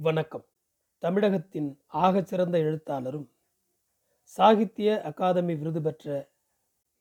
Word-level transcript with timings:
வணக்கம். 0.00 0.44
தமிழகத்தின் 0.98 1.80
ஆகச்சிறந்த 1.92 2.52
எழுத்தாளரும் 2.52 3.30
சாகித்ய 4.22 5.00
அகாதமி 5.04 5.58
விருது 5.58 5.82
பெற்ற 5.82 6.28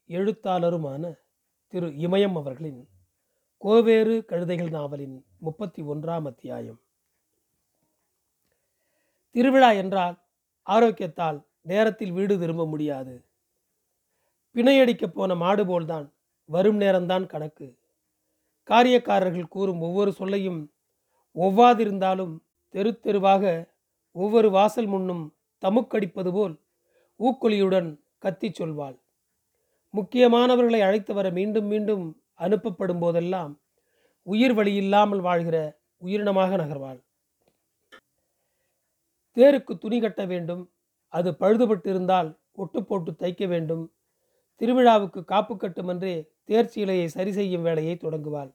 எழுத்தாளருமான 0.07 1.15
திரு 1.67 1.87
இமயம் 1.87 2.35
அவர்களின் 2.35 2.89
கோவேறு 3.57 4.25
கழுதைகள் 4.27 4.69
நாவலின் 4.69 5.25
முப்பத்தி 5.39 5.81
ஒன்றாம் 5.81 6.25
அத்தியாயம். 6.25 6.81
திருவிழா 9.29 9.71
என்றால் 9.71 10.17
ஆரோக்கியத்தால் 10.65 11.43
நேரத்தில் 11.61 12.11
வீடு 12.11 12.39
திரும்ப 12.39 12.67
முடியாது. 12.67 13.25
பிணையடிக்கப் 14.53 15.13
போன 15.13 15.35
மாடு 15.35 15.65
போல்தான் 15.65 16.13
வரும் 16.45 16.79
நேரம்தான் 16.79 17.25
கணக்கு. 17.25 17.77
காரியக்காரர்கள் 18.65 19.47
கூறும் 19.47 19.79
ஒவ்வொரு 19.79 20.11
சொல்லையும் 20.11 20.71
ஒவ்வாதிருந்தாலும் 21.35 22.45
தெரு 22.73 22.91
தெருவாக 23.05 23.43
ஒவ்வொரு 24.15 24.49
வாசல் 24.49 24.89
முன்னும் 24.93 25.23
தமுக்கடிப்பது 25.63 26.31
போல் 26.31 26.55
ஊக்கொலியுடன் 27.19 27.89
கத்திச் 28.23 28.57
சொல்வாள். 28.59 28.95
முக்கியமானவர்களை 29.93 30.79
அழைத்து 30.87 31.11
வர 31.13 31.27
மீண்டும் 31.31 31.67
மீண்டும் 31.71 32.05
அனுப்பப்படும் 32.45 33.01
போதெல்லாம் 33.03 33.51
உயிர் 34.27 34.53
வழி 34.53 34.73
இல்லாமல் 34.81 35.21
வாழ்கிற 35.27 35.57
உயிரினமாக 36.01 36.51
நகர்வாள். 36.61 36.99
தேருக்கு 39.37 39.73
துணி 39.77 39.97
கட்ட 39.99 40.21
வேண்டும் 40.25 40.63
அது 41.13 41.29
பழுதுபட்டு 41.41 41.89
இருந்தால் 41.93 42.29
ஒட்டு 42.61 42.79
போட்டு 42.83 43.11
தைக்க 43.11 43.43
வேண்டும் 43.47 43.83
திருவிழாவுக்கு 44.61 45.19
காப்பு 45.23 45.53
கட்டுமென்றே 45.55 46.13
தேர்ச்சியிலையை 46.49 47.07
சரி 47.15 47.31
செய்யும் 47.31 47.65
வேலையை 47.67 47.95
தொடங்குவாள். 47.97 48.51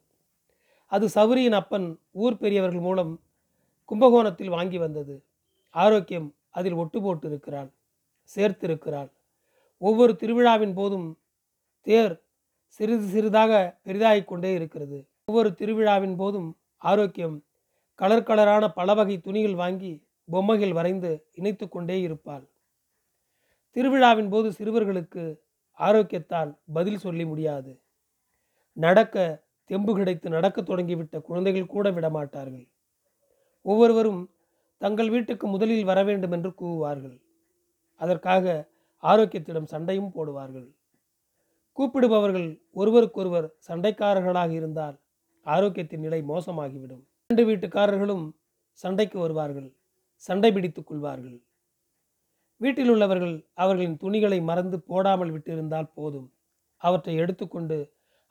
அது 0.92 1.06
சௌரியின் 1.14 1.58
அப்பன் 1.60 1.86
ஊர் 2.22 2.40
பெரியவர்கள் 2.42 2.86
மூலம் 2.86 3.12
கும்பகோணத்தில் 3.84 4.48
வாங்கி 4.48 4.78
வந்தது. 4.78 5.24
ஆரோக்கியம் 5.70 6.34
அதில் 6.50 6.72
ஒட்டு 6.72 7.02
போட்டு 7.02 7.28
இருக்கிறாள் 7.28 7.70
சேர்த்திருக்கிறாள். 8.36 9.10
ஒவ்வொரு 9.78 10.16
திருவிழாவின் 10.16 10.74
போதும் 10.74 11.18
தேர் 11.80 12.22
சிறிது 12.66 13.06
சிறிதாக 13.08 13.78
பெரிதாகிக் 13.84 14.28
கொண்டே 14.28 14.54
இருக்கிறது. 14.54 15.08
ஒவ்வொரு 15.24 15.48
திருவிழாவின் 15.48 16.16
போதும் 16.16 16.56
ஆரோக்கியம் 16.76 17.44
கலர் 17.94 18.22
கலரான 18.22 18.68
பல 18.68 18.94
வகை 18.94 19.20
துணிகள் 19.20 19.54
வாங்கி 19.54 20.06
பொம்மைகள் 20.30 20.72
வரைந்து 20.72 21.26
இணைத்து 21.32 21.68
கொண்டே 21.68 22.00
இருப்பாள். 22.00 22.48
திருவிழாவின் 23.70 24.30
போது 24.30 24.48
சிறுவர்களுக்கு 24.50 25.38
ஆரோக்கியத்தால் 25.78 26.58
பதில் 26.72 26.98
சொல்லி 26.98 27.24
முடியாது. 27.24 27.80
நடக்க 28.72 29.42
தெம்பு 29.64 29.94
கிடைத்து 29.94 30.30
நடக்கத் 30.30 30.70
தொடங்கிவிட்ட 30.70 31.20
குழந்தைகள் 31.20 31.66
கூட 31.66 31.90
விடமாட்டார்கள். 31.90 32.68
ஒவ்வொருவரும் 33.62 34.30
தங்கள் 34.80 35.10
வீட்டுக்கு 35.10 35.46
முதலில் 35.46 35.84
வர 35.84 36.04
வேண்டும் 36.04 36.32
என்று 36.32 36.50
கூவுவார்கள். 36.60 37.16
அதற்காக 38.00 38.70
ஆரோக்கியத்திடம் 39.02 39.70
சண்டையும் 39.72 40.12
போடுவார்கள். 40.14 40.68
கூப்பிடுபவர்கள் 41.78 42.48
ஒருவருக்கொருவர் 42.70 43.48
சண்டைக்காரர்களாக 43.68 44.50
இருந்தால் 44.50 44.96
ஆரோக்கியத்தின் 45.46 46.04
நிலை 46.06 46.22
மோசமாகிவிடும். 46.22 47.02
இரண்டு 47.26 47.44
வீட்டுக்காரர்களும் 47.50 48.24
சண்டைக்கு 48.72 49.18
வருவார்கள் 49.18 49.70
சண்டை 50.16 50.52
பிடித்துக் 50.52 50.86
கொள்வார்கள். 50.86 51.38
வீட்டில் 52.56 52.90
உள்ளவர்கள் 52.90 53.48
அவர்களின் 53.54 53.96
துணிகளை 53.96 54.38
மறந்து 54.40 54.80
போடாமல் 54.80 55.32
விட்டிருந்தால் 55.32 55.92
போதும். 55.94 56.28
அவற்றை 56.76 57.14
எடுத்துக்கொண்டு 57.16 57.76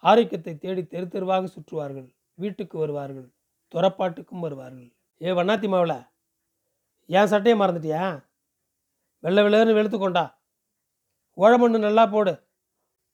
ஆரோக்கியத்தை 0.04 0.58
தேடி 0.58 0.84
தெரு 0.86 1.08
தெருவாக 1.08 1.50
சுற்றுவார்கள் 1.56 2.08
வீட்டுக்கு 2.34 2.78
வருவார்கள் 2.78 3.28
துறப்பாட்டுக்கும் 3.74 4.40
வருவார்கள். 4.40 4.90
ஏ 5.24 5.32
வண்ணாத்தி 5.32 5.68
மாவில் 5.68 5.98
ஏன் 7.06 7.26
சட்டையை 7.26 7.60
மறந்துட்டியா? 7.60 8.26
வெள்ளை 9.20 9.44
வெள்ளைன்னு 9.44 9.74
வெளுத்து 9.74 9.98
கொண்டா. 9.98 10.42
ஓழமண்ணு 11.38 11.80
நல்லா 11.80 12.06
போடு. 12.06 12.48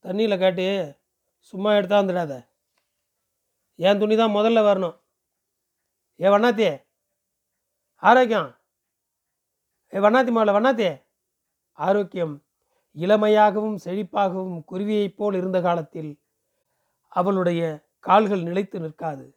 தண்ணியில் 0.04 0.40
காட்டி 0.40 0.92
சும்மா 1.40 1.74
எடுத்தா 1.74 2.00
வந்துடாத. 2.00 2.48
என் 3.76 4.00
துணி 4.00 4.16
தான் 4.16 4.36
முதல்ல 4.36 4.60
வரணும்? 4.70 5.00
ஏ 6.22 6.28
வண்ணாத்தி 6.28 6.84
ஆரோக்கியம்? 7.96 8.56
ஏ 9.94 9.98
வண்ணாத்தி 9.98 10.32
மாவில் 10.32 10.56
வண்ணாத்தி. 10.58 11.04
ஆரோக்கியம் 11.72 12.46
இளமையாகவும் 12.96 13.78
செழிப்பாகவும் 13.86 14.64
குருவியைப் 14.72 15.16
போல் 15.16 15.34
இருந்த 15.34 15.62
காலத்தில் 15.62 16.22
அவளுடைய 17.08 17.90
கால்கள் 18.00 18.44
நிலைத்து 18.44 18.80
நிற்காது. 18.80 19.37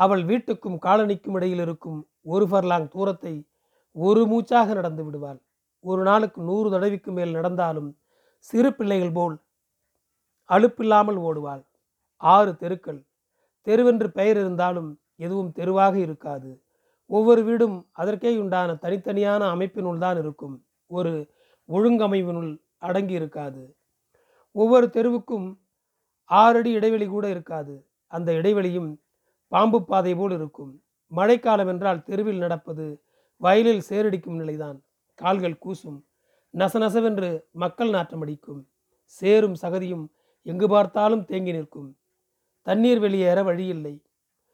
அவள் 0.00 0.22
வீட்டுக்கும் 0.24 0.78
காலனிக்கும் 0.86 1.36
இடையில் 1.38 1.62
இருக்கும் 1.66 2.00
ஒரு 2.32 2.44
ஃபர்லாங் 2.46 2.88
தூரத்தை 2.88 3.34
ஒரு 3.96 4.22
மூச்சாக 4.26 4.74
நடந்து 4.74 5.02
விடுவாள். 5.04 5.40
ஒரு 5.84 6.02
நாளுக்கு 6.02 6.40
நூறு 6.42 6.68
தடவைக்கு 6.70 7.10
மேல் 7.12 7.30
நடந்தாலும் 7.30 7.90
சிறு 8.38 8.70
பிள்ளைகள் 8.74 9.12
போல் 9.12 9.36
அலுப்பில்லாமல் 10.50 11.18
ஓடுவாள். 11.28 11.62
ஆறு 12.20 12.52
தெருக்கள். 12.56 13.00
தெருவென்று 13.66 14.08
பெயர் 14.08 14.36
இருந்தாலும் 14.36 14.90
எதுவும் 15.16 15.52
தெருவாக 15.52 15.94
இருக்காது. 15.98 16.50
ஒவ்வொரு 17.10 17.42
வீடும் 17.44 17.76
அதற்கே 17.92 18.32
உண்டான 18.36 18.70
தனித்தனியான 18.74 19.42
அமைப்பினுள் 19.54 19.98
தான் 19.98 20.18
இருக்கும். 20.18 20.56
ஒரு 20.90 21.12
ஒழுங்கமைவினுள் 21.68 22.52
அடங்கி 22.78 23.14
இருக்காது. 23.14 23.62
ஒவ்வொரு 24.54 24.86
தெருவுக்கும் 24.92 25.48
ஆறடி 26.30 26.70
இடைவெளி 26.70 27.06
கூட 27.06 27.26
இருக்காது. 27.28 27.74
அந்த 28.12 28.32
இடைவெளியும் 28.32 28.90
பாம்பு 29.52 29.84
பாதை 29.84 30.14
போல் 30.14 30.32
இருக்கும். 30.32 30.72
மழைக்காலம் 31.12 31.68
என்றால் 31.68 32.02
தெருவில் 32.02 32.38
நடப்பது 32.38 32.84
வயலில் 33.36 33.82
சேரடிக்கும் 33.88 34.36
நிலைதான். 34.36 34.78
கால்கள் 35.14 35.60
கூசும். 35.64 35.98
நசநசவென்று 36.54 37.30
மக்கள் 37.52 37.90
நாற்றம் 37.90 38.20
அடிக்கும். 38.20 38.60
சேரும் 39.04 39.56
சகதியும் 39.62 40.04
எங்கு 40.46 40.68
பார்த்தாலும் 40.68 41.24
தேங்கி 41.24 41.52
நிற்கும். 41.52 41.98
தண்ணீர் 42.66 42.98
வெளியேற 42.98 43.42
வழியில்லை. 43.42 43.94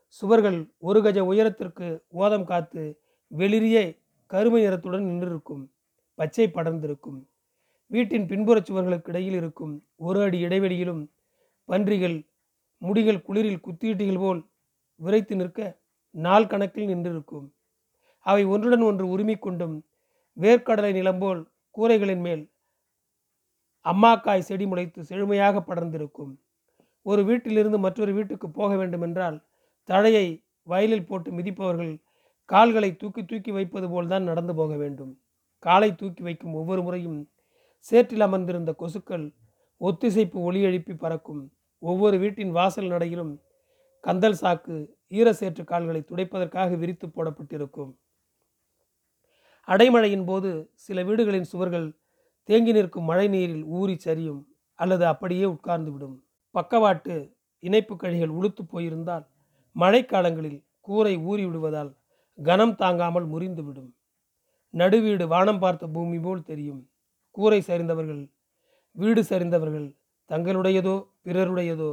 சுவர்கள் 0.06 0.58
ஒரு 0.78 1.02
கஜ 1.02 1.24
உயரத்திற்கு 1.24 1.86
ஓதம் 2.14 2.44
காத்து 2.44 2.82
வெளிரிய 3.30 3.76
கருமை 4.30 4.60
நிறத்துடன் 4.66 5.06
நின்றிருக்கும். 5.08 5.64
பச்சை 6.14 6.46
படர்ந்திருக்கும். 6.48 7.18
வீட்டின் 7.90 8.26
பின்புறச் 8.26 8.68
சுவர்களுக்கு 8.68 9.08
இடையில் 9.08 9.34
இருக்கும் 9.34 9.74
ஒரு 9.96 10.22
அடி 10.22 10.38
இடைவெளியிலும் 10.44 11.02
பன்றிகள் 11.68 12.16
முடிகள் 12.82 13.24
குளிரில் 13.28 13.64
குத்தீட்டிகள் 13.66 14.18
போல் 14.18 14.40
விரைத்து 14.96 15.36
நிற்க 15.36 15.80
நாள் 16.10 16.46
கணக்கில் 16.46 16.88
நின்றிருக்கும். 16.88 17.46
அவை 18.20 18.44
ஒன்றுடன் 18.44 18.80
ஒன்று 18.80 19.08
உரிமை 19.08 19.38
கொண்டும் 19.38 19.86
வேர்க்கடலை 20.40 20.92
நிலம்போல் 20.92 21.46
கூரைகளின் 21.78 22.20
மேல் 22.20 22.50
அம்மாக்காய் 23.84 24.38
செடி 24.38 24.66
முளைத்து 24.66 25.00
செழுமையாக 25.00 25.60
படர்ந்திருக்கும். 25.60 26.32
ஒரு 27.02 27.24
வீட்டிலிருந்து 27.24 27.78
மற்றொரு 27.78 28.12
வீட்டுக்கு 28.12 28.50
போக 28.50 28.76
வேண்டுமென்றால் 28.76 29.44
தழையை 29.88 30.44
வயலில் 30.62 31.06
போட்டு 31.06 31.30
மிதிப்பவர்கள் 31.30 32.02
கால்களை 32.44 32.96
தூக்கி 32.96 33.24
தூக்கி 33.24 33.50
வைப்பது 33.50 33.88
போல்தான் 33.88 34.22
நடந்து 34.22 34.54
போக 34.54 34.76
வேண்டும். 34.76 35.20
காலை 35.58 35.94
தூக்கி 35.94 36.22
வைக்கும் 36.22 36.54
ஒவ்வொரு 36.54 36.82
முறையும் 36.82 37.30
சேற்றில் 37.78 38.20
அமர்ந்திருந்த 38.20 38.74
கொசுக்கள் 38.78 39.34
ஒத்திசைப்பு 39.80 40.32
ஒளி 40.32 40.60
எழுப்பி 40.62 40.94
பறக்கும். 40.94 41.52
ஒவ்வொரு 41.78 42.18
வீட்டின் 42.18 42.50
வாசல் 42.50 42.86
நடையிலும் 42.86 43.32
கந்தல் 44.06 44.38
சாக்கு 44.40 44.74
ஈரசேற்று 45.18 45.62
கால்களை 45.64 46.00
துடைப்பதற்காக 46.00 46.70
விரித்து 46.82 47.06
போடப்பட்டிருக்கும். 47.08 47.92
அடைமழையின் 49.68 50.26
போது 50.30 50.50
சில 50.86 51.02
வீடுகளின் 51.08 51.48
சுவர்கள் 51.52 51.88
தேங்கி 52.48 52.72
நிற்கும் 52.76 53.08
மழை 53.10 53.26
நீரில் 53.28 53.64
ஊறி 53.78 53.96
சரியும் 54.04 54.42
அல்லது 54.78 55.04
அப்படியே 55.12 55.46
உட்கார்ந்து 55.54 55.90
விடும். 55.92 56.16
பக்கவாட்டு 56.54 57.14
இணைப்பு 57.62 57.94
கழிகள் 57.96 58.34
உளுத்து 58.38 58.62
போயிருந்தால் 58.62 59.24
மழைக்காலங்களில் 59.76 60.60
கூரை 60.80 61.14
ஊறி 61.30 61.44
விடுவதால் 61.46 61.90
கனம் 62.38 62.76
தாங்காமல் 62.82 63.26
முறிந்துவிடும் 63.32 63.90
நடுவீடு 64.74 65.24
வானம் 65.26 65.60
பார்த்த 65.62 65.84
பூமி 65.96 66.18
போல் 66.18 66.46
தெரியும். 66.50 66.82
கூரை 67.36 67.60
சரிந்தவர்கள் 67.68 68.22
வீடு 68.96 69.22
சரிந்தவர்கள் 69.30 69.88
தங்களுடையதோ 70.30 70.96
பிறருடையதோ 71.24 71.90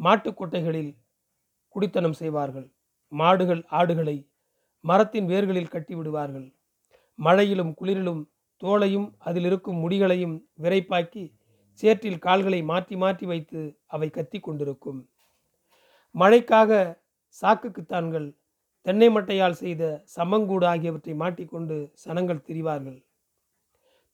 மாட்டுக்கொட்டைகளில் 0.00 0.92
குடித்தனம் 1.74 2.18
செய்வார்கள். 2.20 2.68
மாடுகள் 3.12 3.62
ஆடுகளை 3.78 4.16
மரத்தின் 4.84 5.28
வேர்களில் 5.32 5.72
கட்டி 5.74 5.94
விடுவார்கள் 5.98 6.48
மழையிலும் 7.18 7.72
குளிரிலும் 7.78 8.22
தோலையும் 8.62 9.08
அதில் 9.28 9.46
இருக்கும் 9.48 9.78
முடிகளையும் 9.84 10.36
விரைப்பாக்கி 10.62 11.24
சேற்றில் 11.82 12.22
கால்களை 12.26 12.60
மாற்றி 12.70 12.94
மாற்றி 13.02 13.26
வைத்து 13.32 13.60
அவை 13.94 14.08
கத்தி 14.16 14.38
கொண்டிருக்கும். 14.40 15.00
மழைக்காக 16.14 16.70
சாக்குக்குத்தான்கள் 17.42 18.28
தென்னை 18.86 19.08
மட்டையால் 19.16 19.60
செய்த 19.62 19.82
சமங்கூடு 20.16 20.66
ஆகியவற்றை 20.72 21.14
மாட்டிக்கொண்டு 21.22 21.76
சனங்கள் 22.04 22.44
திரிவார்கள். 22.46 22.98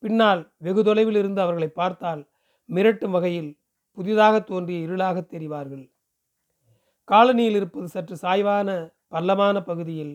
பின்னால் 0.03 0.43
வெகு 0.67 0.83
தொலைவில் 0.89 1.19
இருந்து 1.21 1.41
அவர்களை 1.45 1.71
பார்த்தால் 1.81 2.23
மிரட்டும் 2.69 3.15
வகையில் 3.17 3.51
புதிதாக 3.99 4.35
தோன்றிய 4.51 4.87
இருளாக 4.87 5.19
தெரிவார்கள். 5.35 5.85
காலனியில் 7.09 7.57
இருப்பது 7.59 7.89
சற்று 7.89 8.17
சாய்வான 8.17 8.95
பள்ளமான 9.09 9.57
பகுதியில். 9.63 10.15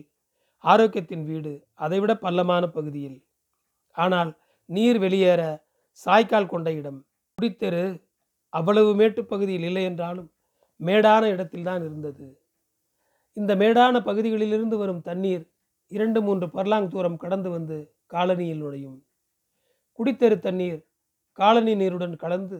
ஆரோக்கியத்தின் 0.64 1.24
வீடு 1.24 1.52
அதைவிட 1.74 2.12
பள்ளமான 2.16 2.64
பகுதியில். 2.68 3.18
ஆனால் 3.96 4.30
நீர் 4.68 4.98
வெளியேற 4.98 5.42
சாய்க்கால் 6.06 6.46
கொண்ட 6.46 6.72
இடம். 6.72 7.00
குடித்தெரு 7.38 7.84
அவ்வளவு 8.48 8.94
மேட்டு 8.94 9.24
பகுதியில் 9.24 9.62
இல்லை 9.62 9.84
என்றாலும் 9.84 10.28
மேடான 10.80 11.22
இடத்தில்தான் 11.28 11.82
இருந்தது. 11.82 12.26
இந்த 13.36 13.52
மேடான 13.56 13.94
பகுதிகளிலிருந்து 14.02 14.76
வரும் 14.78 15.00
தண்ணீர் 15.00 15.44
இரண்டு 15.92 16.22
மூன்று 16.22 16.46
பர்லாங் 16.46 16.88
தூரம் 16.88 17.16
கடந்து 17.16 17.50
வந்து 17.50 17.76
காலனியில் 18.12 18.62
நுழையும். 18.62 18.98
குடித்தெரு 19.98 20.38
தண்ணீர் 20.38 20.80
காலனி 21.38 21.74
நீருடன் 21.74 22.16
கலந்து 22.16 22.56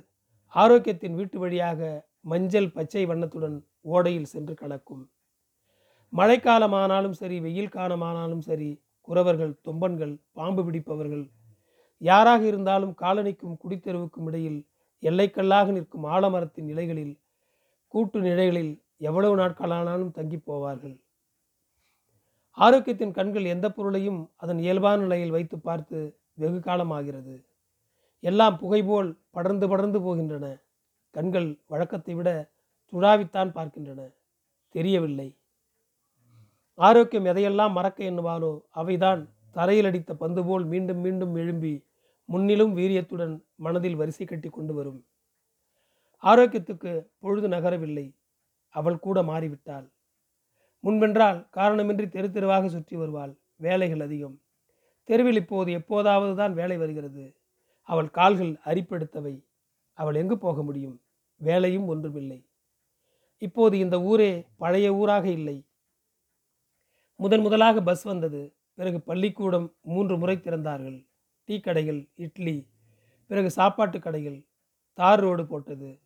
ஆரோக்கியத்தின் 0.54 1.14
வீட்டு 1.14 1.38
வழியாக 1.38 2.10
மஞ்சள் 2.24 2.70
பச்சை 2.70 3.06
வண்ணத்துடன் 3.06 3.56
ஓடையில் 3.84 4.30
சென்று 4.32 4.54
கலக்கும். 4.54 5.10
மழைக்காலமானாலும் 6.12 7.10
சரி 7.10 7.40
வெயில் 7.40 7.68
காலமானாலும் 7.68 8.38
சரி 8.38 8.82
குறவர்கள் 9.08 9.60
தொம்பன்கள் 9.64 10.20
பாம்பு 10.32 10.64
பிடிப்பவர்கள் 10.64 11.30
யாராக 11.98 12.46
இருந்தாலும் 12.46 12.94
காலனிக்கும் 13.00 13.56
குடித்தெருவுக்கும் 13.64 14.26
இடையில் 14.26 14.68
எல்லைக்கல்லாக 14.98 15.70
நிற்கும் 15.70 16.04
ஆலமரத்தின் 16.04 16.64
நிலைகளில் 16.64 17.14
கூட்டு 17.88 18.20
நிலைகளில் 18.20 18.82
எவ்வளவு 18.98 19.36
நாட்களானாலும் 19.36 20.10
தங்கி 20.10 20.36
போவார்கள். 20.36 20.96
ஆரோக்கியத்தின் 22.58 23.10
கண்கள் 23.10 23.44
எந்த 23.44 23.72
பொருளையும் 23.72 24.32
அதன் 24.36 24.58
இயல்பான 24.58 25.02
நிலையில் 25.02 25.30
வைத்து 25.30 25.58
பார்த்து 25.58 25.98
வெகு 26.34 26.58
காலமாகிறது. 26.58 27.34
எல்லாம் 28.20 28.58
புகைபோல் 28.58 29.18
படர்ந்து 29.30 29.68
படர்ந்து 29.68 30.00
போகின்றன. 30.00 30.46
கண்கள் 31.14 31.48
வழக்கத்தை 31.66 32.14
விட 32.14 32.28
துழாவித்தான் 32.92 33.50
பார்க்கின்றன. 33.54 34.00
தெரியவில்லை. 34.74 35.36
ஆரோக்கியம் 36.74 37.24
எதையெல்லாம் 37.24 37.72
மறக்க 37.72 38.04
எண்ணுவானோ 38.04 38.52
அவைதான் 38.74 39.28
தரையில் 39.50 39.84
அடித்த 39.84 40.14
பந்து 40.14 40.44
போல் 40.44 40.64
மீண்டும் 40.64 40.98
மீண்டும் 40.98 41.34
எழும்பி 41.34 41.84
முன்னிலும் 42.28 42.76
வீரியத்துடன் 42.76 43.34
மனதில் 43.56 43.94
வரிசை 43.94 44.26
கட்டி 44.26 44.48
கொண்டு 44.48 44.74
வரும். 44.74 45.00
ஆரோக்கியத்துக்கு 46.22 46.92
பொழுது 47.18 47.48
நகரவில்லை. 47.48 48.06
அவள் 48.74 48.98
கூட 48.98 49.22
மாறிவிட்டாள். 49.22 49.86
முன்பென்றால் 50.84 51.38
காரணமின்றி 51.56 52.08
தெரு 52.08 52.30
தெருவாக 52.30 52.68
சுற்றி 52.68 52.96
வருவாள். 52.96 53.32
வேலைகள் 53.56 54.00
அதிகம். 54.00 54.36
தெருவில் 55.08 55.36
இப்போது 55.36 55.72
எப்போதாவது 55.72 56.34
தான் 56.36 56.54
வேலை 56.54 56.76
வருகிறது. 56.76 57.24
அவள் 57.88 58.10
கால்கள் 58.10 58.52
அரிப்பெடுத்தவை. 58.64 59.34
அவள் 59.92 60.14
எங்கு 60.14 60.38
போக 60.38 60.62
முடியும்? 60.62 61.00
வேலையும் 61.36 61.86
ஒன்றுமில்லை 61.86 62.46
இப்போது 63.38 63.78
இந்த 63.78 64.02
ஊரே 64.02 64.46
பழைய 64.56 64.94
ஊராக 64.94 65.28
இல்லை. 65.28 65.66
முதன் 67.16 67.40
முதலாக 67.40 67.82
பஸ் 67.82 68.02
வந்தது. 68.02 68.54
பிறகு 68.74 69.00
பள்ளிக்கூடம் 69.00 69.74
மூன்று 69.82 70.18
முறை 70.18 70.36
திறந்தார்கள். 70.36 71.06
டீ 71.44 71.60
கடைகள் 71.60 72.08
இட்லி 72.14 72.68
பிறகு 73.26 73.50
சாப்பாட்டு 73.50 73.98
கடைகள் 73.98 74.46
தார் 74.92 75.20
ரோடு 75.20 75.46
போட்டது. 75.46 75.98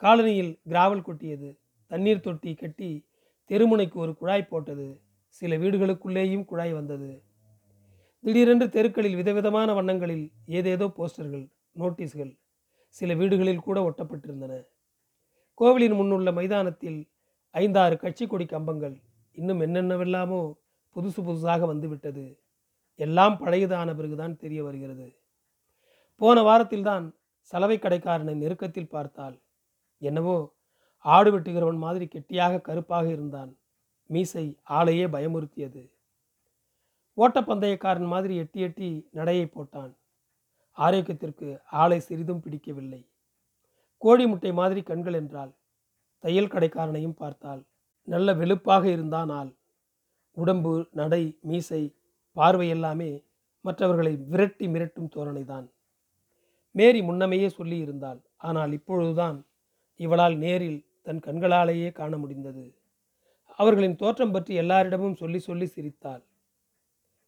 காலனியில் 0.00 0.58
கிராவல் 0.68 1.02
கொட்டியது. 1.02 1.58
தண்ணீர் 1.86 2.20
தொட்டி 2.20 2.54
கட்டி 2.54 3.06
தெருமுனைக்கு 3.48 3.94
ஒரு 3.94 4.16
குழாய் 4.16 4.46
போட்டது. 4.46 5.00
சில 5.26 5.58
வீடுகளுக்குள்ளேயும் 5.58 6.44
குழாய் 6.44 6.72
வந்தது. 6.72 7.22
திடீரென்று 8.20 8.68
தெருக்களில் 8.68 9.16
விதவிதமான 9.16 9.72
வண்ணங்களில் 9.72 10.32
ஏதேதோ 10.46 10.86
போஸ்டர்கள் 10.86 11.50
நோட்டீஸ்கள் 11.78 12.38
சில 12.96 13.14
வீடுகளில் 13.14 13.66
கூட 13.66 13.78
ஒட்டப்பட்டிருந்தன. 13.90 14.66
கோவிலின் 15.54 15.92
முன்னுள்ள 15.92 16.32
மைதானத்தில் 16.32 16.98
ஐந்தாறு 17.50 17.98
கட்சி 17.98 18.26
கொடி 18.26 18.44
கம்பங்கள் 18.44 18.96
இன்னும் 19.32 19.60
என்னென்னவெல்லாமோ 19.60 20.40
புதுசு 20.96 21.20
புதுசாக 21.26 21.60
வந்துவிட்டது. 21.66 22.24
எல்லாம் 22.94 23.38
பழையதான 23.46 23.94
பிறகுதான் 23.94 24.36
தெரிய 24.36 24.64
வருகிறது. 24.64 25.06
போன 26.16 26.40
வாரத்தில்தான் 26.42 27.14
சலவை 27.38 27.78
கடைக்காரனை 27.78 28.34
நெருக்கத்தில் 28.34 28.88
பார்த்தால் 28.88 29.36
என்னவோ 29.98 30.36
ஆடு 30.98 31.30
வெட்டுகிறவன் 31.32 31.76
மாதிரி 31.76 32.06
கெட்டியாக 32.06 32.60
கருப்பாக 32.60 33.06
இருந்தான். 33.08 33.58
மீசை 34.06 34.44
ஆளையே 34.70 35.06
பயமுறுத்தியது. 35.14 35.82
ஓட்டப்பந்தயக்காரன் 37.16 38.12
மாதிரி 38.14 38.36
எட்டி 38.36 38.60
எட்டி 38.60 39.08
நடையை 39.10 39.46
போட்டான். 39.46 39.92
ஆரோக்கியத்திற்கு 40.78 41.48
ஆளை 41.70 41.98
சிறிதும் 42.00 42.40
பிடிக்கவில்லை. 42.40 43.02
கோழி 44.02 44.26
முட்டை 44.26 44.52
மாதிரி 44.52 44.82
கண்கள் 44.82 45.14
என்றால் 45.14 45.52
தையல் 46.24 46.52
கடைக்காரனையும் 46.52 47.18
பார்த்தால் 47.18 47.62
நல்ல 48.08 48.34
வெளுப்பாக 48.34 48.84
இருந்தான் 48.84 49.30
ஆள் 49.30 49.52
உடம்பு 50.36 50.72
நடை 50.92 51.38
மீசை 51.40 51.82
பார்வை 52.36 52.68
எல்லாமே 52.68 53.10
மற்றவர்களை 53.64 54.12
விரட்டி 54.16 54.66
மிரட்டும் 54.66 55.12
தோரணைதான். 55.14 55.66
மேரி 56.74 57.00
முன்னமையே 57.00 57.48
சொல்லியிருந்தாள். 57.58 58.20
ஆனால் 58.36 58.72
இப்பொழுதுதான் 58.72 59.38
இவளால் 59.96 60.36
நேரில் 60.36 60.86
தன் 61.02 61.20
கண்களாலேயே 61.20 61.92
காண 61.92 62.16
முடிந்தது. 62.16 62.64
அவர்களின் 63.58 63.96
தோற்றம் 63.96 64.32
பற்றி 64.32 64.54
எல்லாரிடமும் 64.54 65.14
சொல்லி 65.14 65.38
சொல்லி 65.38 65.66
சிரித்தாள். 65.66 66.22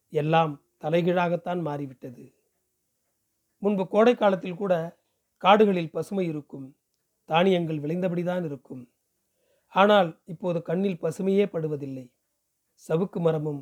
எல்லாம் 0.09 0.53
தலைகீழாகத்தான் 0.83 1.61
மாறிவிட்டது. 1.61 2.25
முன்பு 3.65 3.83
கோடை 3.87 4.13
காலத்தில் 4.15 4.59
கூட 4.61 4.73
காடுகளில் 5.43 5.93
பசுமை 5.95 6.25
இருக்கும் 6.27 6.67
தானியங்கள் 7.29 7.79
விளைந்தபடிதான் 7.83 8.43
இருக்கும். 8.49 8.83
ஆனால் 9.73 10.09
இப்போது 10.25 10.59
கண்ணில் 10.61 11.01
பசுமையே 11.01 11.45
படுவதில்லை. 11.45 12.05
சவுக்கு 12.89 13.19
மரமும் 13.19 13.61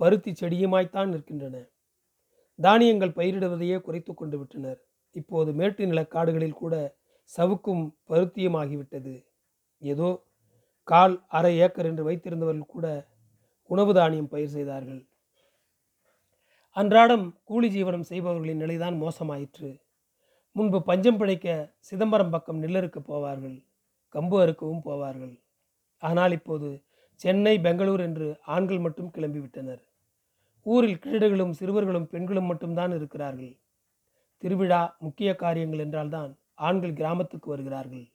பருத்தி 0.00 0.32
செடியுமாய்த்தான் 0.40 1.12
நிற்கின்றன. 1.14 1.56
தானியங்கள் 2.58 3.16
பயிரிடுவதையே 3.18 3.76
குறைத்து 3.80 4.12
கொண்டு 4.14 4.36
விட்டனர். 4.38 4.80
இப்போது 5.14 5.50
மேட்டு 5.52 5.86
நிலக்காடுகளில் 5.86 6.60
கூட 6.62 6.74
சவுக்கும் 7.30 7.84
பருத்தியும் 8.10 8.58
ஆகிவிட்டது. 8.60 9.14
ஏதோ 9.82 10.08
கால் 10.88 11.14
அரை 11.28 11.54
ஏக்கர் 11.58 11.86
என்று 11.86 12.04
வைத்திருந்தவர்கள் 12.08 12.72
கூட 12.74 12.86
உணவு 13.70 13.92
தானியம் 13.94 14.28
பயிர் 14.28 14.54
செய்தார்கள். 14.56 15.02
அன்றாடம் 16.76 17.40
கூலி 17.44 17.68
ஜீவனம் 17.68 18.06
செய்பவர்களின் 18.10 18.62
நிலைதான் 18.62 18.94
மோசமாயிற்று. 19.02 19.80
முன்பு 20.52 20.82
பஞ்சம் 20.82 21.16
பிழைக்க 21.16 21.74
சிதம்பரம் 21.78 22.30
பக்கம் 22.30 22.62
நெல்லறுக்க 22.62 22.98
போவார்கள் 23.00 23.56
கம்பு 24.14 24.36
அறுக்கவும் 24.44 24.84
போவார்கள். 24.84 25.34
ஆனால் 25.98 26.32
இப்போது 26.32 26.84
சென்னை 27.16 27.60
பெங்களூர் 27.60 28.00
என்று 28.00 28.28
ஆண்கள் 28.46 28.78
மட்டும் 28.78 29.10
கிளம்பிவிட்டனர். 29.16 29.82
ஊரில் 30.62 30.98
கிழடுகளும் 30.98 31.52
சிறுவர்களும் 31.52 32.06
பெண்களும் 32.06 32.44
மட்டும்தான் 32.44 32.90
இருக்கிறார்கள். 32.90 33.52
திருவிழா 34.38 34.96
முக்கிய 34.98 35.36
காரியங்கள் 35.36 35.78
என்றால்தான் 35.78 36.38
ஆண்கள் 36.54 36.92
கிராமத்துக்கு 36.92 37.48
வருகிறார்கள். 37.50 38.06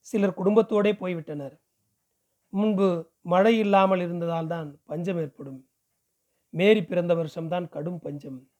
சிலர் 0.00 0.38
குடும்பத்தோடே 0.40 0.92
போய்விட்டனர். 0.92 1.56
முன்பு 2.48 3.10
மழை 3.22 3.58
இல்லாமல் 3.58 4.00
இருந்ததால் 4.00 4.46
தான் 4.46 4.68
பஞ்சம் 4.84 5.18
ஏற்படும். 5.18 5.67
மேரி 6.50 6.84
பிறந்த 6.84 7.14
வருஷம்தான் 7.14 7.68
கடும் 7.68 7.98
பஞ்சம். 7.98 8.50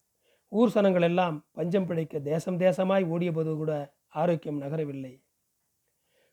ஊர் 0.49 0.73
சனங்கள் 0.75 1.02
எல்லாம் 1.02 1.47
பஞ்சம் 1.52 1.87
பிழைக்க 1.87 2.18
தேசம் 2.18 2.59
தேசமாய் 2.59 3.04
ஓடியபோது 3.04 3.57
கூட 3.57 3.95
ஆரோக்கியம் 4.09 4.62
நகரவில்லை. 4.62 5.23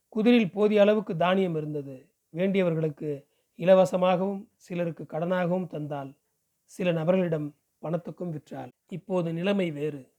குதிரில் 0.10 0.52
போதிய 0.52 0.82
அளவுக்கு 0.82 1.18
தானியம் 1.18 1.56
இருந்தது. 1.56 2.10
வேண்டியவர்களுக்கு 2.34 3.26
இலவசமாகவும் 3.58 4.48
சிலருக்கு 4.56 5.04
கடனாகவும் 5.04 5.68
தந்தால் 5.68 6.18
சில 6.64 6.92
நபர்களிடம் 6.92 7.56
பணத்துக்கும் 7.82 8.34
விற்றாள். 8.36 8.70
இப்போது 8.88 9.34
நிலைமை 9.34 9.72
வேறு. 9.72 10.12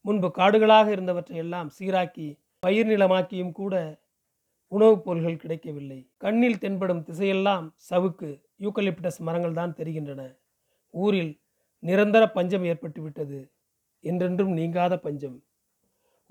முன்பு 0.00 0.28
காடுகளாக 0.28 0.88
இருந்தவற்றை 0.88 1.36
எல்லாம் 1.36 1.70
சீராக்கி 1.78 2.38
பயிர் 2.58 2.86
நிலமாக்கியும் 2.86 3.52
கூட 3.52 4.00
உணவுப் 4.68 5.04
பொருள்கள் 5.04 5.36
கிடைக்கவில்லை. 5.36 6.10
கண்ணில் 6.16 6.58
தென்படும் 6.58 7.04
திசையெல்லாம் 7.04 7.70
சவுக்கு 7.90 8.42
யூக்கலிப்டஸ் 8.60 9.18
மரங்கள் 9.18 9.52
தான் 9.52 9.74
தெரிகின்றன. 9.74 10.36
ஊரில் 10.96 11.32
நிரந்தர 11.82 12.24
பஞ்சம் 12.30 12.64
ஏற்பட்டுவிட்டது. 12.64 13.38
என்றென்றும் 14.04 14.52
நீங்காத 14.52 14.94
பஞ்சம். 14.98 15.38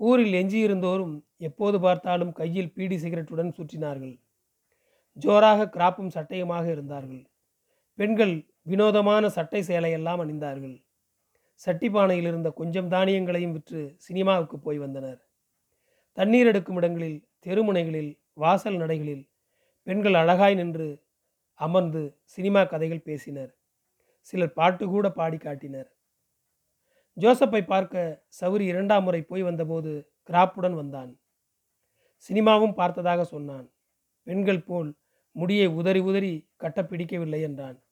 ஊரில் 0.00 0.32
எஞ்சியிருந்தோரும் 0.32 1.14
எப்போது 1.38 1.76
பார்த்தாலும் 1.80 2.32
கையில் 2.32 2.72
பீடி 2.72 2.96
சிகரெட்டுடன் 2.96 3.54
சுற்றினார்கள். 3.58 4.14
ஜோராக 5.16 5.68
கிராப்பும் 5.68 6.14
சட்டையுமாக 6.16 6.66
இருந்தார்கள். 6.70 7.22
பெண்கள் 7.98 8.34
வினோதமான 8.62 9.24
சட்டை 9.28 9.60
சேலையெல்லாம் 9.62 10.22
அணிந்தார்கள். 10.24 10.76
சட்டிப்பானையில் 11.60 12.28
இருந்த 12.30 12.48
கொஞ்சம் 12.50 12.88
தானியங்களையும் 12.88 13.52
விற்று 13.52 13.82
சினிமாவுக்கு 13.96 14.56
போய் 14.58 14.78
வந்தனர். 14.78 15.20
தண்ணீர் 16.18 16.46
எடுக்கும் 16.46 16.76
இடங்களில் 16.76 17.18
தெருமுனைகளில் 17.46 18.12
வாசல் 18.34 18.76
நடைகளில் 18.76 19.24
பெண்கள் 19.86 20.14
அழகாய் 20.14 20.54
நின்று 20.54 20.88
அமர்ந்து 21.60 22.02
சினிமா 22.24 22.62
கதைகள் 22.64 23.06
பேசினர். 23.08 23.52
சிலர் 24.28 24.52
பாட்டு 24.52 24.86
கூட 24.86 25.10
பாடி 25.10 25.36
காட்டினர். 25.36 25.88
ஜோசப்பை 27.16 27.66
பார்க்க 27.66 28.24
சவுரி 28.40 28.60
இரண்டாம் 28.60 29.04
முறை 29.04 29.22
போய் 29.22 29.42
வந்தபோது 29.42 30.12
கிராப்புடன் 30.28 30.74
வந்தான். 30.74 31.18
சினிமாவும் 32.28 32.74
பார்த்ததாக 32.74 33.24
சொன்னான். 33.24 33.66
பெண்கள் 34.22 34.62
போல் 34.62 34.96
முடியை 35.32 35.66
உதறி 35.66 36.00
உதறி 36.00 36.50
கட்ட 36.56 36.84
பிடிக்கவில்லை 36.84 37.40
என்றான். 37.42 37.82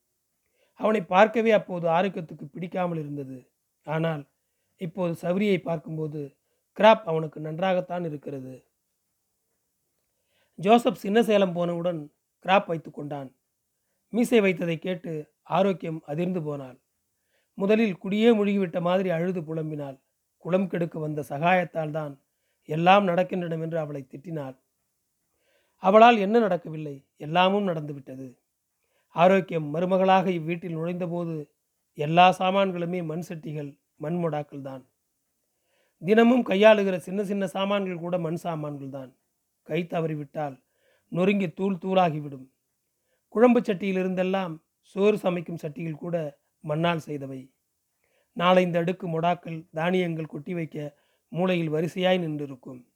அவனை 0.73 1.03
பார்க்கவே 1.05 1.50
அப்போது 1.50 1.87
ஆரோக்கியத்துக்கு 1.88 2.45
பிடிக்காமல் 2.45 2.99
இருந்தது. 2.99 3.38
ஆனால் 3.83 4.23
இப்போது 4.76 5.12
சவுரியை 5.23 5.59
பார்க்கும்போது 5.62 6.37
கிராப் 6.79 7.05
அவனுக்கு 7.05 7.41
நன்றாகத்தான் 7.41 8.05
இருக்கிறது. 8.05 8.55
ஜோசப் 10.55 10.95
சின்ன 10.95 11.23
சேலம் 11.23 11.53
போனவுடன் 11.53 12.00
கிராப் 12.45 12.67
வைத்து 12.67 12.91
கொண்டான். 12.91 13.31
மீசை 14.09 14.41
வைத்ததை 14.41 14.76
கேட்டு 14.79 15.12
ஆரோக்கியம் 15.44 16.02
அதிர்ந்து 16.04 16.42
போனாள். 16.42 16.80
முதலில் 17.54 17.98
குடியே 17.98 18.32
முழுகிவிட்ட 18.32 18.80
மாதிரி 18.80 19.10
அழுது 19.10 19.40
புலம்பினாள். 19.40 20.00
குளம் 20.38 20.68
கெடுக்க 20.68 20.98
வந்த 20.98 21.24
சகாயத்தால் 21.28 21.90
தான் 21.90 22.20
எல்லாம் 22.64 23.08
நடக்கின்றன 23.08 23.60
என்று 23.60 23.78
அவளை 23.78 24.06
திட்டினாள். 24.10 24.56
அவளால் 25.78 26.16
என்ன 26.16 26.38
நடக்கவில்லை? 26.38 27.06
எல்லாமும் 27.16 27.68
நடந்துவிட்டது. 27.68 28.38
ஆரோக்கியம் 29.10 29.74
மருமகளாக 29.74 30.26
இவ்வீட்டில் 30.30 30.72
நுழைந்தபோது 30.72 31.48
எல்லா 31.94 32.32
சாமான்களுமே 32.38 33.04
மண் 33.04 33.24
சட்டிகள் 33.28 33.78
மண்முடாக்கள் 34.00 34.60
தான். 34.60 34.86
தினமும் 36.00 36.44
கையாளுகிற 36.46 36.96
சின்ன 36.96 37.24
சின்ன 37.24 37.46
சாமான்கள் 37.46 37.98
கூட 37.98 38.18
மண் 38.18 38.34
சாமான்கள் 38.34 38.88
தான். 38.88 39.16
கை 39.62 39.84
தவறிவிட்டால் 39.84 40.62
நொறுங்கி 41.08 41.52
தூள் 41.52 41.76
தூளாகிவிடும். 41.76 42.46
குழம்பு 43.28 43.60
சட்டியிலிருந்தெல்லாம் 43.60 44.63
சோறு 44.85 45.19
சமைக்கும் 45.19 45.61
சட்டியில் 45.62 45.95
கூட 45.95 46.38
மண்ணால் 46.61 47.05
செய்தவை. 47.07 47.50
நாளைந்து 48.37 48.76
அடுக்கு 48.76 49.09
மொடாக்கள் 49.09 49.67
தானியங்கள் 49.73 50.26
கொட்டி 50.26 50.55
வைக்க 50.55 50.97
மூளையில் 51.29 51.71
வரிசையாய் 51.71 52.19
நின்றிருக்கும். 52.19 52.87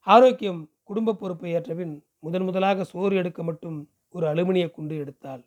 ஆரோக்கியம் 0.00 0.70
குடும்ப 0.82 1.14
பொறுப்பை 1.14 1.54
ஏற்றபின் 1.54 2.04
முதன் 2.18 2.42
முதலாக 2.42 2.84
சோறு 2.84 3.16
எடுக்க 3.16 3.42
மட்டும் 3.42 3.90
ஒரு 4.10 4.26
அலுமினிய 4.26 4.70
குண்டு 4.70 5.04
எடுத்தாள். 5.04 5.42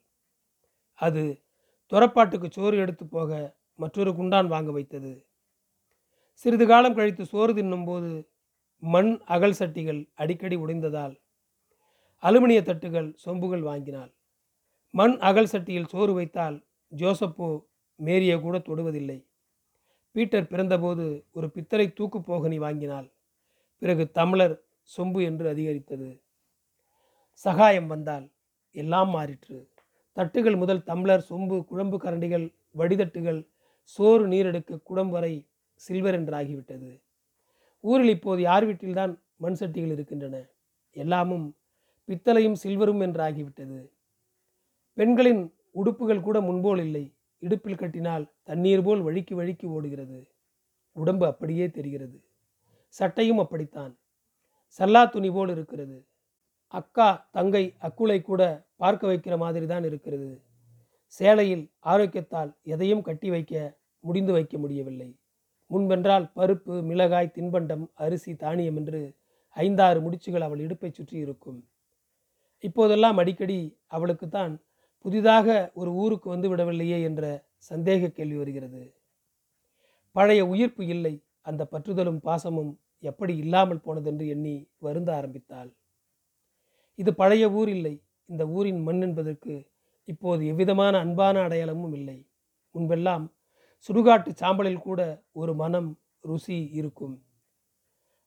அது 0.94 1.44
துறப்பாட்டுக்கு 1.88 2.52
சோறு 2.52 2.78
எடுத்து 2.78 3.08
போக 3.08 3.56
மற்றொரு 3.76 4.16
குண்டான் 4.16 4.48
வாங்க 4.48 4.72
வைத்தது. 4.72 5.26
சிறிது 6.34 6.68
காலம் 6.68 6.96
கழித்து 6.96 7.26
சோறு 7.26 7.54
தின்னும்போது 7.54 8.28
மண் 8.80 9.20
அகல் 9.26 9.58
சட்டிகள் 9.60 10.10
அடிக்கடி 10.14 10.56
உடைந்ததால் 10.56 11.16
அலுமினிய 12.24 12.62
தட்டுகள் 12.62 13.16
சொம்புகள் 13.26 13.62
வாங்கினாள். 13.62 14.17
மண் 14.92 15.18
அகல் 15.20 15.50
சட்டியில் 15.52 15.88
சோறு 15.88 16.14
வைத்தால் 16.14 16.66
ஜோசப்போ 16.92 17.64
மேரியை 17.96 18.40
கூட 18.40 18.58
தொடுவதில்லை. 18.58 19.26
பீட்டர் 20.12 20.48
பிறந்தபோது 20.48 21.26
ஒரு 21.32 21.50
பித்தளை 21.50 21.94
தூக்கு 21.94 22.20
போகனி 22.20 22.56
வாங்கினாள். 22.56 23.12
பிறகு 23.78 24.12
தமிழர் 24.12 24.64
சொம்பு 24.98 25.24
என்று 25.24 25.50
அதிகரித்தது. 25.50 26.22
சகாயம் 27.32 27.88
வந்தால் 27.88 28.32
எல்லாம் 28.72 29.16
மாறிற்று. 29.16 29.68
தட்டுகள் 30.16 30.58
முதல் 30.58 30.84
தம்ளர் 30.84 31.24
சொம்பு 31.30 31.66
குழம்பு 31.66 31.98
கரண்டிகள் 31.98 32.54
வடிதட்டுகள் 32.72 33.48
சோறு 33.82 34.28
நீரெடுக்க 34.28 34.82
குடம் 34.84 35.10
வரை 35.10 35.48
சில்வர் 35.74 36.16
என்றாகிவிட்டது. 36.16 37.02
ஊரில் 37.80 38.10
இப்போது 38.10 38.42
யார் 38.42 38.66
வீட்டில்தான் 38.66 39.22
மண் 39.36 39.58
சட்டிகள் 39.60 39.92
இருக்கின்றன? 39.92 40.50
எல்லாமும் 40.92 41.56
பித்தளையும் 42.06 42.58
சில்வரும் 42.64 43.02
என்றாகிவிட்டது. 43.02 43.92
பெண்களின் 44.98 45.44
உடுப்புகள் 45.76 46.22
கூட 46.22 46.38
முன்போல் 46.42 46.80
இல்லை. 46.80 47.06
இடுப்பில் 47.44 47.82
கட்டினால் 47.82 48.26
தண்ணீர் 48.44 48.84
போல் 48.84 49.02
வழுக்கி 49.02 49.34
வழுக்கி 49.36 49.68
ஓடுகிறது. 49.68 50.20
உடம்பு 50.96 51.26
அப்படியே 51.26 51.66
தெரிகிறது. 51.70 52.18
சட்டையும் 52.96 53.38
அப்படித்தான். 53.38 53.94
சல்லா 54.80 55.10
துணி 55.10 55.30
போல் 55.32 55.50
இருக்கிறது. 55.50 55.98
அக்கா 56.74 57.28
தங்கை 57.32 57.64
அக்குளை 57.82 58.22
கூட 58.22 58.42
பார்க்க 58.76 59.08
வைக்கிற 59.08 59.38
மாதிரி 59.38 59.66
தான் 59.66 59.84
இருக்கிறது. 59.84 60.42
சேலையில் 61.20 61.64
ஆரோக்கியத்தால் 61.86 62.52
எதையும் 62.64 63.02
கட்டி 63.02 63.30
வைக்க 63.30 63.54
முடிந்து 64.04 64.32
வைக்க 64.32 64.58
முடியவில்லை. 64.58 65.10
முன்பென்றால் 65.72 66.26
பருப்பு 66.36 66.76
மிளகாய் 66.84 67.36
தின்பண்டம் 67.36 67.86
அரிசி 67.94 68.36
தானியம் 68.36 68.76
என்று 68.76 69.02
ஐந்தாறு 69.58 70.00
முடிச்சுகள் 70.02 70.42
அவள் 70.42 70.60
இடுப்பை 70.60 70.92
சுற்றி 70.92 71.18
இருக்கும். 71.18 71.60
இப்போதெல்லாம் 72.64 73.18
அடிக்கடி 73.18 73.60
அவளுக்குத்தான் 73.88 74.54
புதிதாக 75.06 75.72
ஒரு 75.74 75.92
ஊருக்கு 75.94 76.30
வந்து 76.30 76.56
விடவில்லையே 76.56 77.04
என்ற 77.04 77.24
சந்தேக 77.70 78.12
கேள்வி 78.12 78.38
வருகிறது. 78.38 78.94
பழைய 80.12 80.48
உயிர்ப்பு 80.48 80.88
இல்லை 80.88 81.24
அந்த 81.42 81.68
பற்றுதலும் 81.72 82.22
பாசமும் 82.24 82.80
எப்படி 83.00 83.38
இல்லாமல் 83.38 83.82
போனதென்று 83.82 84.28
எண்ணி 84.28 84.68
வருந்த 84.78 85.16
ஆரம்பித்தாள். 85.16 85.70
இது 86.96 87.14
பழைய 87.14 87.52
ஊர் 87.52 87.70
இல்லை 87.70 87.96
இந்த 88.26 88.48
ஊரின் 88.48 88.82
மண் 88.84 89.02
என்பதற்கு 89.02 89.54
இப்போது 90.04 90.46
எவ்விதமான 90.46 91.00
அன்பான 91.00 91.42
அடையாளமும் 91.42 91.94
இல்லை. 91.94 92.30
முன்பெல்லாம் 92.76 93.26
சுடுகாட்டு 93.90 94.32
சாம்பலில் 94.42 94.86
கூட 94.88 95.02
ஒரு 95.32 95.54
மனம் 95.56 95.90
ருசி 96.20 96.58
இருக்கும். 96.74 97.16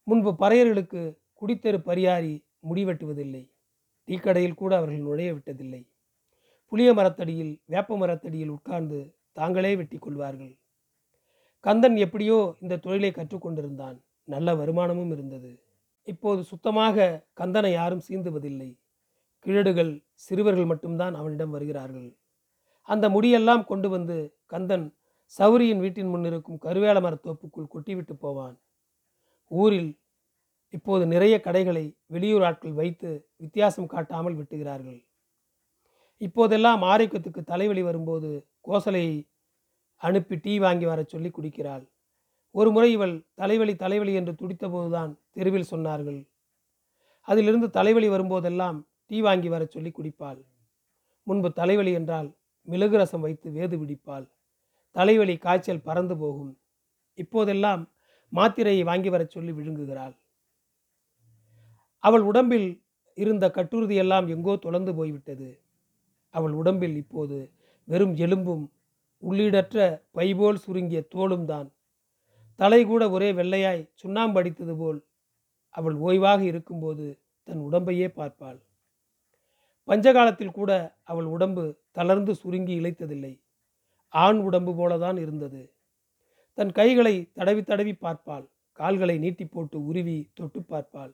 முன்பு 0.07 0.31
பறையர்களுக்கு 0.33 1.19
குடித்தெரு 1.35 1.79
பரியாரி 1.85 2.35
முடிவெட்டுவதில்லை 2.69 3.51
டீக்கடையில் 4.09 4.55
கூட 4.55 4.77
அவர்கள் 4.77 5.07
நுழைய 5.09 5.35
விட்டதில்லை. 5.35 5.83
புளிய 6.73 6.95
மரத்தடியில் 6.95 7.61
வேப்ப 7.65 7.97
மரத்தடியில் 7.97 8.49
உட்கார்ந்து 8.49 8.99
தாங்களே 9.33 9.77
வெட்டி 9.77 9.99
கொள்வார்கள். 9.99 10.53
கந்தன் 11.61 11.97
எப்படியோ 11.97 12.57
இந்த 12.61 12.77
தொழிலை 12.77 13.11
கற்றுக்கொண்டிருந்தான் 13.11 13.97
நல்ல 14.25 14.55
வருமானமும் 14.55 15.11
இருந்தது. 15.11 15.51
இப்போது 16.03 16.43
சுத்தமாக 16.43 17.27
கந்தனை 17.41 17.73
யாரும் 17.73 18.05
சீந்துவதில்லை. 18.09 18.71
கிழடுகள் 19.41 19.93
சிறுவர்கள் 20.15 20.65
மட்டும்தான் 20.65 21.15
அவனிடம் 21.15 21.51
வருகிறார்கள். 21.51 22.17
அந்த 22.83 23.09
முடியெல்லாம் 23.09 23.65
கொண்டு 23.65 23.89
வந்து 23.89 24.17
கந்தன் 24.47 24.87
சௌரியின் 25.39 25.79
வீட்டின் 25.79 26.09
முன் 26.09 26.25
இருக்கும் 26.25 26.59
கருவேல 26.59 26.99
மரத்தோப்புக்குள் 27.01 27.73
கொட்டிவிட்டு 27.75 28.13
போவான். 28.13 28.57
ஊரில் 29.51 29.99
இப்போது 30.69 31.07
நிறைய 31.07 31.41
கடைகளை 31.41 31.85
வெளியூர் 32.07 32.43
ஆட்கள் 32.43 32.73
வைத்து 32.73 33.11
வித்தியாசம் 33.37 33.87
காட்டாமல் 33.87 34.35
விட்டுகிறார்கள். 34.35 35.01
இப்போதெல்லாம் 36.21 36.83
ஆரோக்கியத்துக்கு 36.83 37.43
தலைவலி 37.43 37.83
வரும்போது 37.83 38.49
கோசலையை 38.61 39.29
அனுப்பி 39.97 40.37
டீ 40.37 40.59
வாங்கி 40.59 40.87
வரச் 40.87 41.09
சொல்லி 41.09 41.31
குடிக்கிறாள். 41.31 41.89
ஒரு 42.51 42.71
முறை 42.71 42.93
இவள் 42.93 43.27
தலைவலி 43.35 43.77
தலைவலி 43.77 44.15
என்று 44.15 44.33
துடித்தபோதுதான் 44.33 45.19
தெருவில் 45.31 45.71
சொன்னார்கள். 45.71 46.27
அதிலிருந்து 47.21 47.71
தலைவலி 47.71 48.09
வரும்போதெல்லாம் 48.09 48.85
டீ 49.07 49.21
வாங்கி 49.21 49.49
வரச் 49.49 49.71
சொல்லி 49.71 49.91
குடிப்பாள். 49.91 50.45
முன்பு 51.23 51.53
தலைவலி 51.53 51.93
என்றால் 51.93 52.29
மிளகு 52.63 52.97
ரசம் 52.97 53.21
வைத்து 53.21 53.51
வேது 53.51 53.77
பிடிப்பாள். 53.83 54.27
தலைவலி 54.91 55.37
காய்ச்சல் 55.37 55.83
பறந்து 55.83 56.17
போகும். 56.17 56.61
இப்போதெல்லாம் 57.15 57.93
மாத்திரையை 58.33 58.85
வாங்கி 58.85 59.09
வரச் 59.09 59.31
சொல்லி 59.31 59.53
விழுங்குகிறாள். 59.53 60.15
அவள் 61.99 62.21
உடம்பில் 62.21 62.85
இருந்த 63.15 63.49
கட்டுறுதியெல்லாம் 63.49 64.29
எங்கோ 64.29 64.57
தொலைந்து 64.57 64.95
போய்விட்டது. 64.95 65.49
அவள் 66.31 66.53
உடம்பில் 66.53 66.97
இப்போது 66.97 67.53
வெறும் 67.85 68.15
எலும்பும் 68.17 68.73
உள்ளீடற்ற 69.23 70.03
பைபோல் 70.11 70.55
சுருங்கிய 70.55 71.01
தோளும் 71.15 71.45
தான். 71.45 71.73
தலை 72.55 72.85
கூட 72.85 73.11
ஒரே 73.11 73.33
வெள்ளையாய் 73.33 73.89
சுண்ணாம்பு 73.95 74.43
அடித்தது 74.43 74.77
போல் 74.77 75.05
அவள் 75.69 75.95
ஓய்வாக 75.95 76.41
இருக்கும்போது 76.41 77.21
தன் 77.43 77.59
உடம்பையே 77.59 78.09
பார்ப்பாள். 78.17 78.59
பஞ்சகாலத்தில் 79.89 80.51
கூட 80.51 80.99
அவள் 81.03 81.25
உடம்பு 81.25 81.79
தளர்ந்து 81.91 82.35
சுருங்கி 82.35 82.81
இழைத்ததில்லை. 82.81 83.41
ஆண் 84.09 84.39
உடம்பு 84.39 84.73
போலதான் 84.73 85.19
இருந்தது. 85.19 85.73
தன் 86.55 86.73
கைகளை 86.73 87.31
தடவி 87.33 87.63
தடவி 87.63 87.93
பார்ப்பாள். 87.93 88.47
கால்களை 88.73 89.19
நீட்டி 89.19 89.45
போட்டு 89.45 89.87
உருவி 89.87 90.31
தொட்டு 90.35 90.61
பார்ப்பாள். 90.61 91.13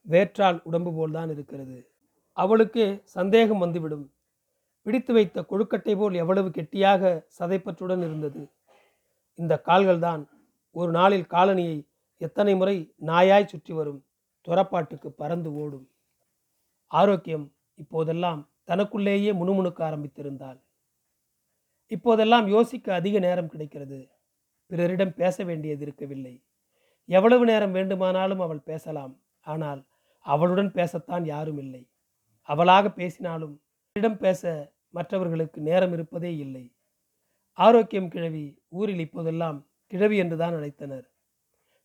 வேற்றால் 0.00 0.60
உடம்பு 0.64 0.90
போல்தான் 0.92 1.30
இருக்கிறது. 1.30 1.78
அவளுக்கே 2.32 3.00
சந்தேகம் 3.04 3.58
வந்துவிடும். 3.58 4.15
பிடித்து 4.86 5.12
வைத்த 5.12 5.44
கொழுக்கட்டை 5.50 5.94
போல் 5.96 6.14
எவ்வளவு 6.14 6.50
கெட்டியாக 6.50 7.26
சதைப்பற்றுடன் 7.38 8.02
இருந்தது. 8.08 8.42
இந்த 9.38 9.62
கால்கள்தான் 9.64 10.22
ஒரு 10.70 10.90
நாளில் 10.90 11.24
காலனியை 11.30 11.78
எத்தனை 12.20 12.54
முறை 12.54 12.94
நாயாய் 13.06 13.50
சுற்றி 13.52 13.72
வரும் 13.74 14.04
துறப்பாட்டுக்கு 14.48 15.08
பறந்து 15.10 15.54
ஓடும். 15.54 15.88
ஆரோக்கியம் 16.90 17.46
இப்போதெல்லாம் 17.74 18.50
தனக்குள்ளேயே 18.64 19.32
முணுமுணுக்க 19.32 19.80
ஆரம்பித்திருந்தாள். 19.88 20.60
இப்போதெல்லாம் 21.86 22.46
யோசிக்க 22.48 22.94
அதிக 22.94 23.18
நேரம் 23.18 23.48
கிடைக்கிறது. 23.48 24.08
பிறரிடம் 24.70 25.14
பேச 25.14 25.44
வேண்டியது 25.44 25.82
இருக்கவில்லை. 25.82 26.34
எவ்வளவு 27.08 27.44
நேரம் 27.44 27.72
வேண்டுமானாலும் 27.72 28.40
அவள் 28.40 28.66
பேசலாம். 28.70 29.14
ஆனால் 29.40 29.82
அவளுடன் 30.26 30.72
பேசத்தான் 30.72 31.24
யாரும் 31.24 31.58
இல்லை. 31.58 31.82
அவளாக 32.42 32.90
பேசினாலும் 32.92 33.54
இடம் 33.92 34.18
பேச 34.18 34.74
மற்றவர்களுக்கு 34.96 35.58
நேரம் 35.60 35.92
இருப்பதே 35.92 36.32
இல்லை. 36.36 36.64
ஆரோக்கியம் 37.58 38.10
கிழவி 38.14 38.44
ஊரில் 38.78 39.02
இப்போதெல்லாம் 39.06 39.58
கிழவி 39.92 40.16
என்றுதான் 40.16 40.54
அழைத்தனர். 40.54 41.06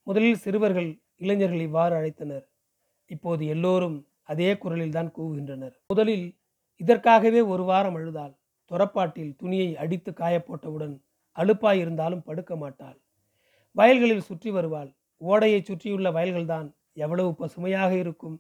முதலில் 0.07 0.41
சிறுவர்கள் 0.43 0.89
இளைஞர்கள் 1.17 1.63
இவ்வாறு 1.67 1.93
அழைத்தனர். 1.95 2.45
இப்போது 3.11 3.43
எல்லோரும் 3.45 3.97
அதே 4.23 4.49
குரலில் 4.57 4.95
தான் 4.97 5.09
கூவுகின்றனர். 5.17 5.75
முதலில் 5.87 6.25
இதற்காகவே 6.81 7.41
ஒரு 7.53 7.63
வாரம் 7.63 7.97
அழுதாள். 7.99 8.33
துறப்பாட்டில் 8.71 9.31
துணியை 9.35 9.69
அடித்து 9.83 10.11
காயப்போட்டவுடன் 10.11 10.95
அலுப்பாய் 11.35 11.81
இருந்தாலும் 11.83 12.25
படுக்க 12.27 12.53
மாட்டாள். 12.55 12.97
வயல்களில் 13.75 14.27
சுற்றி 14.29 14.49
வருவாள். 14.51 14.89
ஓடையை 15.21 15.59
சுற்றியுள்ள 15.61 16.07
வயல்கள்தான் 16.11 16.67
எவ்வளவு 16.93 17.31
பசுமையாக 17.35 17.91
இருக்கும். 18.03 18.37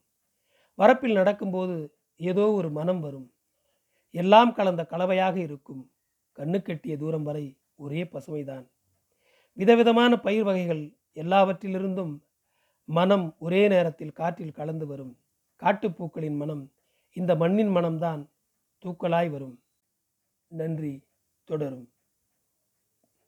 வரப்பில் 0.79 1.17
நடக்கும்போது 1.19 1.75
ஏதோ 2.19 2.45
ஒரு 2.51 2.69
மனம் 2.69 3.01
வரும். 3.01 3.27
எல்லாம் 4.11 4.53
கலந்த 4.53 4.85
கலவையாக 4.85 5.35
இருக்கும். 5.35 5.91
கண்ணு 6.35 6.61
கெட்டிய 6.61 6.97
தூரம் 6.97 7.23
வரை 7.23 7.57
ஒரே 7.75 8.03
பசுமைதான். 8.03 8.67
விதவிதமான 9.53 10.19
பயிர் 10.19 10.43
வகைகள் 10.43 10.95
எல்லாவற்றிலிருந்தும் 11.15 12.19
மனம் 12.85 13.35
ஒரே 13.39 13.67
நேரத்தில் 13.67 14.11
காற்றில் 14.11 14.51
கலந்து 14.51 14.87
வரும். 14.87 15.17
காட்டுப்பூக்களின் 15.59 16.35
மனம் 16.35 16.71
இந்த 17.13 17.35
மண்ணின் 17.35 17.75
மனம்தான் 17.75 18.27
தூக்கலாய் 18.85 19.29
வரும். 19.29 19.61
நன்றி. 20.47 21.03
தொடரும். 21.43 21.89